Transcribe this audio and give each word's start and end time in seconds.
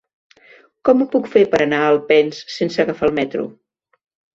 Com 0.89 1.03
ho 1.03 1.07
puc 1.11 1.29
fer 1.37 1.45
per 1.53 1.61
anar 1.67 1.85
a 1.85 1.93
Alpens 1.93 2.43
sense 2.59 2.87
agafar 2.89 3.13
el 3.15 3.19
metro? 3.23 3.51